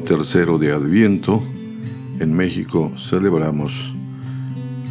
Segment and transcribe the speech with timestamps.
[0.00, 1.42] Tercero de Adviento,
[2.20, 3.92] en México celebramos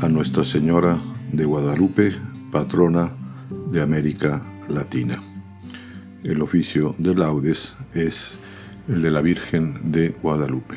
[0.01, 0.99] a Nuestra Señora
[1.31, 2.13] de Guadalupe,
[2.51, 3.11] patrona
[3.71, 5.21] de América Latina.
[6.23, 8.31] El oficio de laudes es
[8.87, 10.75] el de la Virgen de Guadalupe.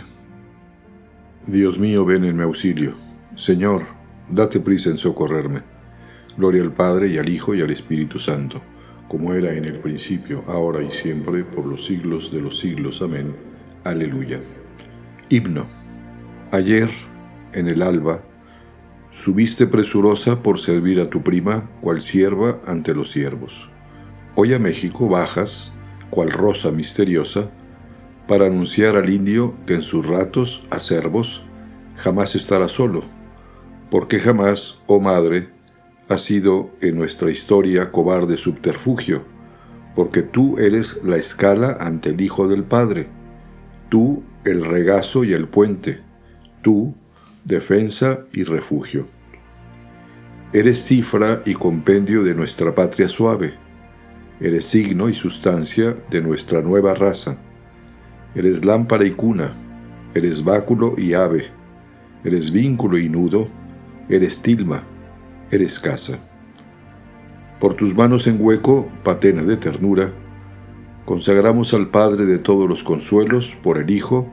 [1.47, 2.95] Dios mío, ven en mi auxilio.
[3.35, 3.87] Señor,
[4.29, 5.63] date prisa en socorrerme.
[6.37, 8.61] Gloria al Padre y al Hijo y al Espíritu Santo,
[9.09, 13.01] como era en el principio, ahora y siempre, por los siglos de los siglos.
[13.01, 13.48] Amén.
[13.85, 14.41] Aleluya.
[15.29, 15.67] Himno.
[16.51, 16.91] Ayer,
[17.53, 18.23] en el alba,
[19.11, 23.71] subiste presurosa por servir a tu prima, cual sierva ante los siervos.
[24.35, 25.73] Hoy a México bajas,
[26.11, 27.51] cual rosa misteriosa,
[28.27, 31.45] para anunciar al indio que en sus ratos acervos
[31.97, 33.03] jamás estará solo,
[33.91, 35.51] porque jamás, oh madre,
[36.09, 39.25] ha sido en nuestra historia cobarde subterfugio,
[39.95, 43.18] porque tú eres la escala ante el Hijo del Padre
[43.89, 46.01] tú el regazo y el puente,
[46.63, 46.95] tú
[47.45, 49.07] defensa y refugio.
[50.53, 53.55] Eres cifra y compendio de nuestra patria suave,
[54.41, 57.39] eres signo y sustancia de nuestra nueva raza,
[58.35, 59.53] eres lámpara y cuna,
[60.15, 61.47] eres báculo y ave,
[62.25, 63.47] eres vínculo y nudo,
[64.09, 64.85] eres tilma,
[65.51, 66.19] eres casa.
[67.61, 70.13] Por tus manos en hueco, patena de ternura,
[71.09, 74.31] Consagramos al Padre de todos los consuelos por el Hijo,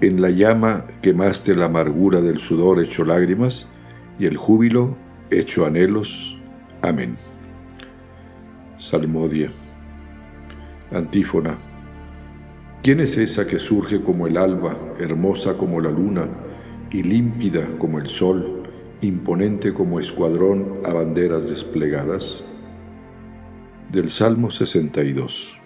[0.00, 3.68] en la llama quemaste la amargura del sudor hecho lágrimas
[4.16, 4.96] y el júbilo
[5.32, 6.38] hecho anhelos.
[6.82, 7.16] Amén.
[8.78, 9.50] Salmodia.
[10.92, 11.58] Antífona.
[12.84, 16.28] ¿Quién es esa que surge como el alba, hermosa como la luna
[16.92, 18.62] y límpida como el sol,
[19.00, 22.44] imponente como escuadrón a banderas desplegadas?
[23.90, 25.65] Del Salmo 62.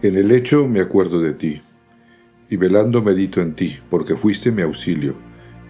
[0.00, 1.60] En el hecho me acuerdo de ti,
[2.48, 5.16] y velando medito en ti, porque fuiste mi auxilio,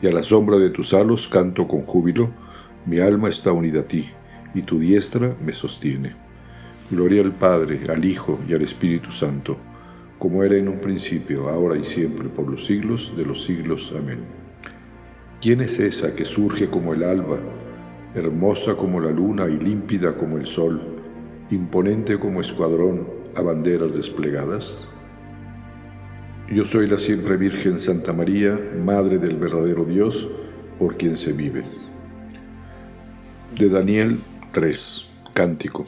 [0.02, 2.28] y a la sombra de tus alos canto con júbilo,
[2.84, 4.10] mi alma está unida a ti,
[4.54, 6.14] y tu diestra me sostiene.
[6.90, 9.56] Gloria al Padre, al Hijo y al Espíritu Santo,
[10.18, 13.94] como era en un principio, ahora y siempre, por los siglos de los siglos.
[13.96, 14.18] Amén.
[15.40, 17.38] ¿Quién es esa que surge como el alba,
[18.14, 20.82] hermosa como la luna y límpida como el sol,
[21.50, 24.88] imponente como escuadrón, a banderas desplegadas?
[26.50, 30.28] Yo soy la siempre Virgen Santa María, Madre del verdadero Dios,
[30.78, 31.62] por quien se vive.
[33.58, 34.18] De Daniel
[34.52, 35.86] 3, Cántico.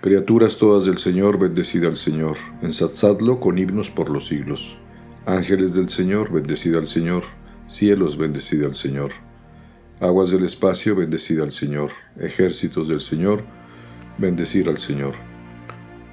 [0.00, 4.78] Criaturas todas del Señor, bendecida al Señor, ensalzadlo con himnos por los siglos.
[5.26, 7.24] Ángeles del Señor, bendecida al Señor,
[7.68, 9.10] cielos, bendecida al Señor.
[9.98, 11.90] Aguas del espacio, bendecida al Señor,
[12.20, 13.42] ejércitos del Señor,
[14.18, 15.14] bendecir al Señor.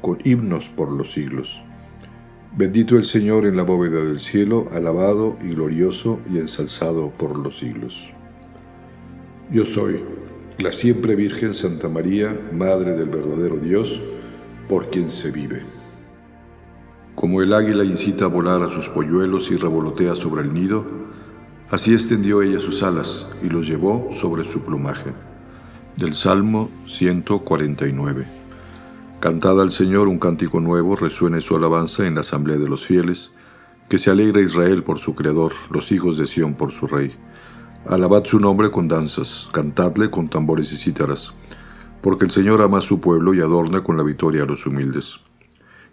[0.00, 1.60] con himnos por los siglos.
[2.56, 7.58] Bendito el Señor en la bóveda del cielo, alabado y glorioso y ensalzado por los
[7.58, 8.10] siglos.
[9.50, 10.02] Yo soy
[10.58, 14.02] la siempre Virgen Santa María, Madre del verdadero Dios,
[14.68, 15.62] por quien se vive.
[17.14, 20.84] Como el águila incita a volar a sus polluelos y revolotea sobre el nido,
[21.70, 25.12] así extendió ella sus alas y los llevó sobre su plumaje.
[25.96, 28.37] Del Salmo 149.
[29.20, 33.32] Cantad al Señor un cántico nuevo, resuene su alabanza en la asamblea de los fieles,
[33.88, 37.12] que se alegra Israel por su Creador, los hijos de Sión por su Rey.
[37.88, 41.34] Alabad su nombre con danzas, cantadle con tambores y cítaras,
[42.00, 45.18] porque el Señor ama a su pueblo y adorna con la victoria a los humildes.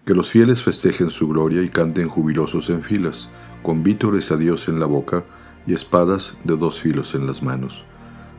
[0.06, 3.32] Que los fieles festejen su gloria y canten jubilosos en filas,
[3.64, 5.26] con vítores a Dios en la boca
[5.66, 7.86] y espadas de dos filos en las manos,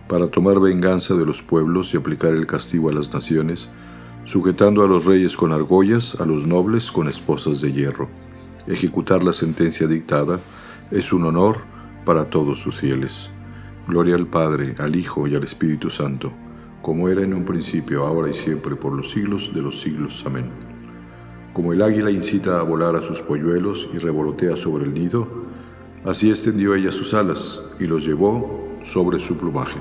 [0.06, 3.68] para tomar venganza de los pueblos y aplicar el castigo a las naciones,
[4.26, 8.08] sujetando a los reyes con argollas, a los nobles con esposas de hierro.
[8.66, 10.40] Ejecutar la sentencia dictada
[10.90, 11.58] es un honor
[12.04, 13.30] para todos sus fieles.
[13.86, 16.32] Gloria al Padre, al Hijo y al Espíritu Santo,
[16.82, 20.24] como era en un principio, ahora y siempre, por los siglos de los siglos.
[20.26, 20.50] Amén.
[21.52, 25.28] Como el águila incita a volar a sus polluelos y revolotea sobre el nido,
[26.04, 29.78] así extendió ella sus alas y los llevó sobre su plumaje.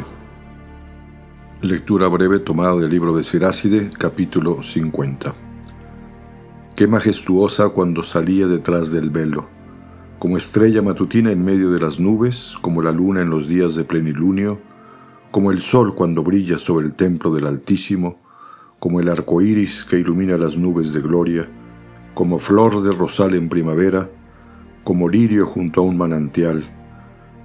[1.61, 5.33] Lectura breve tomada del libro de Siráside, capítulo 50.
[6.75, 9.47] Qué majestuosa cuando salía detrás del velo,
[10.19, 13.85] como estrella matutina en medio de las nubes, como la luna en los días de
[13.85, 14.59] plenilunio,
[15.31, 18.19] como el sol cuando brilla sobre el templo del Altísimo,
[18.79, 21.49] como el arco iris que ilumina las nubes de gloria,
[22.13, 24.09] como flor de rosal en primavera,
[24.83, 26.63] como lirio junto a un manantial,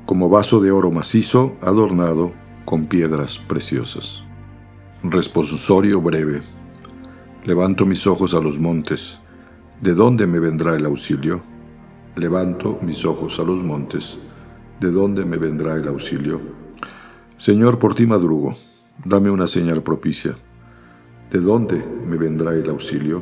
[0.04, 2.32] como vaso de oro macizo adornado
[2.70, 4.22] con piedras preciosas.
[5.02, 6.40] Responsorio breve.
[7.44, 9.18] Levanto mis ojos a los montes.
[9.80, 11.40] ¿De dónde me vendrá el auxilio?
[12.14, 14.18] Levanto mis ojos a los montes.
[14.78, 16.40] ¿De dónde me vendrá el auxilio?
[17.38, 18.54] Señor, por ti madrugo.
[19.04, 20.36] Dame una señal propicia.
[21.28, 23.20] ¿De dónde me vendrá el auxilio?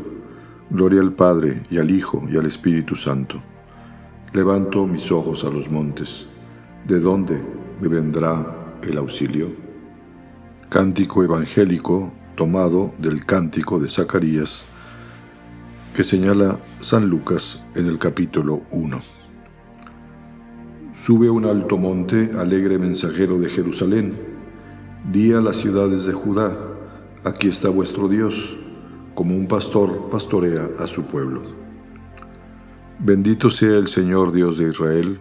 [0.68, 3.40] Gloria al Padre y al Hijo y al Espíritu Santo.
[4.34, 6.26] Levanto mis ojos a los montes.
[6.86, 7.42] ¿De dónde
[7.80, 9.50] me vendrá el auxilio.
[10.68, 14.62] Cántico evangélico tomado del cántico de Zacarías
[15.98, 19.00] que señala San Lucas en el capítulo 1.
[20.94, 24.14] Sube un alto monte, alegre mensajero de Jerusalén,
[25.10, 26.56] di a las ciudades de Judá,
[27.24, 28.56] aquí está vuestro Dios,
[29.16, 31.42] como un pastor pastorea a su pueblo.
[33.00, 35.20] Bendito sea el Señor Dios de Israel,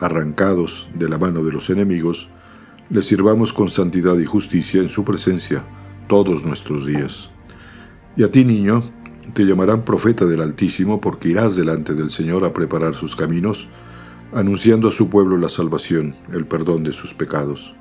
[0.00, 2.28] arrancados de la mano de los enemigos,
[2.90, 5.64] le sirvamos con santidad y justicia en su presencia
[6.08, 7.30] todos nuestros días.
[8.16, 8.82] Y a ti, niño,
[9.34, 13.68] te llamarán profeta del Altísimo porque irás delante del Señor a preparar sus caminos,
[14.32, 17.74] anunciando a su pueblo la salvación, el perdón de sus pecados.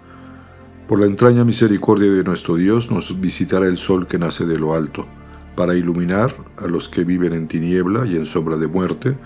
[0.88, 4.76] Por la entraña misericordia de nuestro Dios nos visitará el sol que nace de lo
[4.76, 5.08] alto,
[5.56, 9.18] para iluminar a los que viven en tiniebla y en sombra de muerte,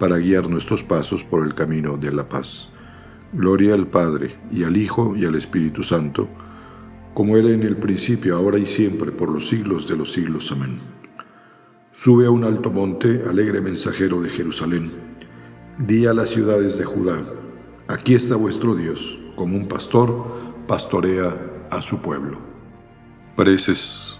[0.00, 2.70] para guiar nuestros pasos por el camino de la paz.
[3.34, 6.26] Gloria al Padre, y al Hijo, y al Espíritu Santo,
[7.14, 10.50] como era en el principio, ahora y siempre, por los siglos de los siglos.
[10.50, 10.80] Amén.
[11.92, 14.90] Sube a un alto monte, alegre mensajero de Jerusalén.
[15.78, 17.22] Di a las ciudades de Judá,
[17.88, 20.24] aquí está vuestro Dios, como un pastor
[20.66, 21.36] pastorea
[21.70, 22.38] a su pueblo.
[23.36, 24.18] Preces.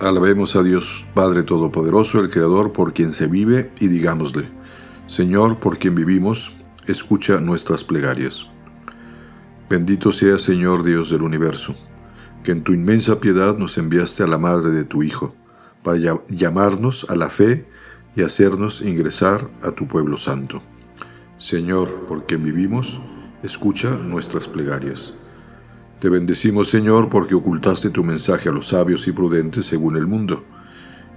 [0.00, 4.48] Alabemos a Dios Padre Todopoderoso, el Creador, por quien se vive, y digámosle,
[5.12, 6.52] Señor, por quien vivimos,
[6.86, 8.46] escucha nuestras plegarias.
[9.68, 11.74] Bendito sea Señor Dios del universo,
[12.42, 15.34] que en tu inmensa piedad nos enviaste a la madre de tu Hijo,
[15.82, 15.98] para
[16.30, 17.68] llamarnos a la fe
[18.16, 20.62] y hacernos ingresar a tu pueblo santo.
[21.36, 22.98] Señor, por quien vivimos,
[23.42, 25.12] escucha nuestras plegarias.
[25.98, 30.42] Te bendecimos, Señor, porque ocultaste tu mensaje a los sabios y prudentes según el mundo,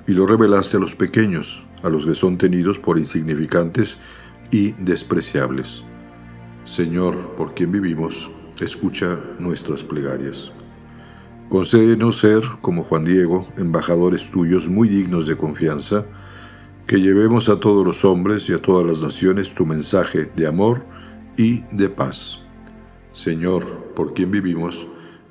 [0.07, 3.97] y lo revelaste a los pequeños, a los que son tenidos por insignificantes
[4.51, 5.83] y despreciables.
[6.65, 10.51] Señor, por quien vivimos, escucha nuestras plegarias.
[11.49, 16.05] Concédenos ser, como Juan Diego, embajadores tuyos muy dignos de confianza,
[16.87, 20.83] que llevemos a todos los hombres y a todas las naciones tu mensaje de amor
[21.37, 22.43] y de paz.
[23.11, 24.87] Señor, por quien vivimos,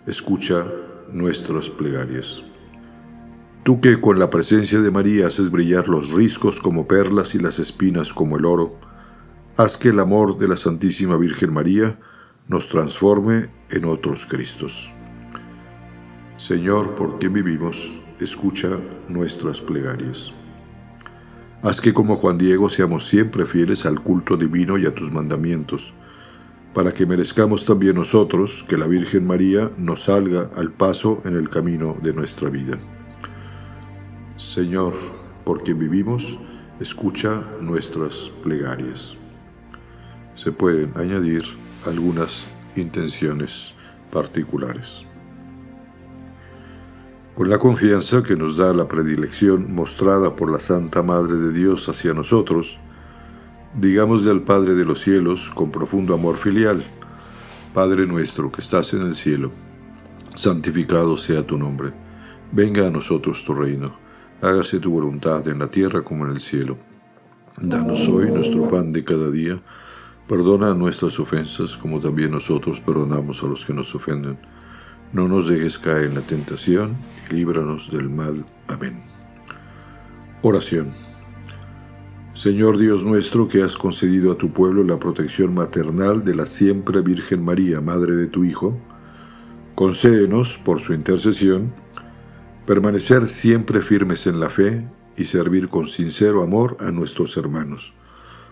[0.07, 0.67] escucha
[1.13, 2.45] nuestras plegarias.
[3.65, 7.59] Tú que con la presencia de María haces brillar los riscos como perlas y las
[7.59, 8.79] espinas como el oro,
[9.57, 11.99] haz que el amor de la Santísima Virgen María
[12.47, 14.93] nos transforme en otros Cristos.
[16.37, 17.91] Señor, por quien vivimos,
[18.21, 18.69] escucha
[19.09, 20.35] nuestras plegarias.
[21.63, 25.95] Haz que como Juan Diego seamos siempre fieles al culto divino y a tus mandamientos,
[26.75, 31.49] para que merezcamos también nosotros que la Virgen María nos salga al paso en el
[31.49, 32.79] camino de nuestra vida.
[34.53, 34.93] Señor,
[35.45, 36.39] por quien vivimos,
[36.79, 39.17] escucha nuestras plegarias.
[40.35, 41.43] Se pueden añadir
[41.87, 42.45] algunas
[42.77, 43.75] intenciones
[44.13, 45.05] particulares.
[47.35, 51.89] Con la confianza que nos da la predilección mostrada por la Santa Madre de Dios
[51.89, 52.79] hacia nosotros,
[53.77, 56.85] Digamos al Padre de los cielos con profundo amor filial,
[57.75, 59.51] Padre nuestro que estás en el cielo,
[60.37, 61.93] santificado sea tu nombre,
[62.53, 64.04] venga a nosotros tu reino,
[64.41, 66.77] hágase tu voluntad en la tierra como en el cielo.
[67.61, 69.61] Danos hoy nuestro pan de cada día,
[70.29, 74.37] perdona nuestras ofensas como también nosotros perdonamos a los que nos ofenden.
[75.13, 76.97] No nos dejes caer en la tentación
[77.31, 78.45] y líbranos del mal.
[78.67, 79.01] Amén.
[80.43, 80.93] Oración.
[82.35, 87.01] Señor Dios nuestro, que has concedido a tu pueblo la protección maternal de la siempre
[87.01, 88.77] Virgen María, Madre de tu Hijo,
[89.77, 91.73] concédenos, por su intercesión,
[92.67, 94.85] permanecer siempre firmes en la fe
[95.17, 97.93] y servir con sincero amor a nuestros hermanos.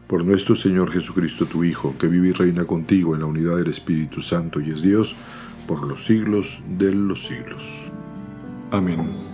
[0.07, 3.71] Por nuestro Señor Jesucristo, tu Hijo, que vive y reina contigo en la unidad del
[3.71, 5.17] Espíritu Santo y es Dios,
[5.67, 7.65] por los siglos de los siglos.
[8.71, 9.32] Amén.